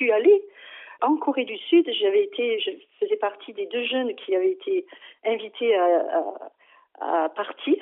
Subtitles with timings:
[0.00, 0.42] suis allée
[1.02, 1.88] en Corée du Sud.
[2.00, 4.86] J'avais été, je faisais partie des deux jeunes qui avaient été
[5.26, 5.76] invités
[7.00, 7.76] à, partir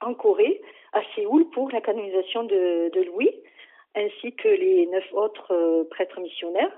[0.00, 0.60] en Corée,
[0.92, 3.32] à Séoul, pour la canonisation de, Louis,
[3.96, 6.72] ainsi que les neuf autres euh, prêtres missionnaires.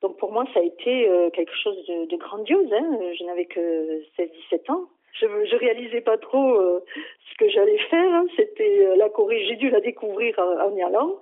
[0.00, 2.72] Donc pour moi, ça a été euh, quelque chose de, de grandiose.
[2.72, 2.98] Hein.
[3.18, 4.84] Je n'avais que 16-17 ans.
[5.20, 6.84] Je, je réalisais pas trop euh,
[7.30, 8.14] ce que j'allais faire.
[8.14, 8.26] Hein.
[8.36, 11.16] C'était la Corée, j'ai dû la découvrir en, en y allant.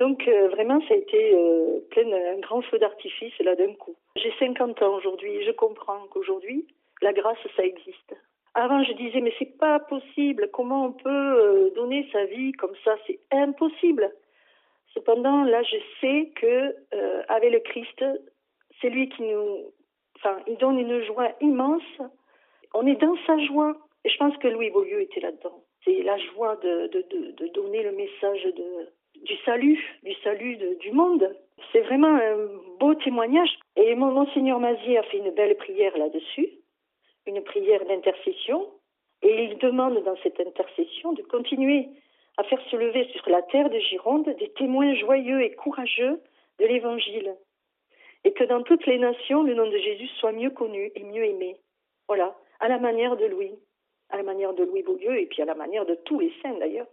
[0.00, 1.36] Donc vraiment, ça a été
[1.90, 3.94] plein un grand feu d'artifice là d'un coup.
[4.16, 5.44] J'ai 50 ans aujourd'hui.
[5.44, 6.66] Je comprends qu'aujourd'hui,
[7.00, 8.14] la grâce, ça existe.
[8.54, 10.50] Avant, je disais, mais c'est pas possible.
[10.52, 12.96] Comment on peut donner sa vie comme ça?
[13.06, 14.10] C'est impossible.
[14.94, 18.04] Cependant, là, je sais que euh, avec le Christ,
[18.80, 19.72] c'est lui qui nous,
[20.16, 21.82] enfin, il donne une joie immense.
[22.74, 23.76] On est dans sa joie.
[24.04, 25.62] Et je pense que Louis Beaulieu était là-dedans.
[25.84, 26.90] C'est la joie de,
[27.54, 28.46] donner le message
[29.22, 31.34] du salut, du salut du monde.
[31.72, 33.50] C'est vraiment un beau témoignage.
[33.76, 36.50] Et mon Monseigneur Mazier a fait une belle prière là-dessus,
[37.26, 38.68] une prière d'intercession.
[39.22, 41.88] Et il demande dans cette intercession de continuer
[42.36, 46.20] à faire se lever sur la terre de Gironde des témoins joyeux et courageux
[46.58, 47.34] de l'Évangile,
[48.24, 51.24] et que dans toutes les nations, le nom de Jésus soit mieux connu et mieux
[51.24, 51.56] aimé.
[52.08, 53.52] Voilà, à la manière de Louis,
[54.08, 56.56] à la manière de Louis Beaulieu, et puis à la manière de tous les saints
[56.58, 56.86] d'ailleurs,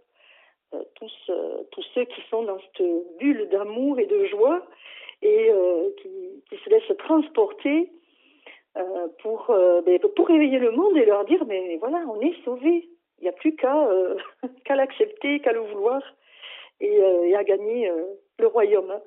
[0.74, 2.86] euh, tous, euh, tous ceux qui sont dans cette
[3.18, 4.66] bulle d'amour et de joie,
[5.22, 6.10] et euh, qui,
[6.50, 7.90] qui, se laissent transporter
[9.22, 9.46] pour,
[9.84, 13.28] ben, pour réveiller le monde et leur dire, mais voilà, on est sauvés, il n'y
[13.28, 13.56] a plus
[14.64, 16.02] qu'à l'accepter, qu'à le vouloir
[16.80, 17.90] et, à gagner
[18.38, 19.00] le royaume.